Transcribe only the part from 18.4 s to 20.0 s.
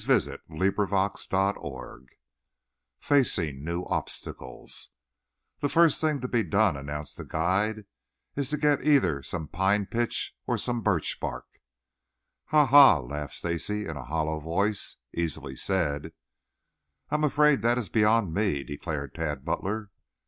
declared Tad Butler.